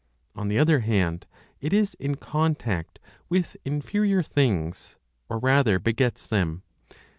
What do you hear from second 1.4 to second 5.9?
it is in contact with inferior things, or rather,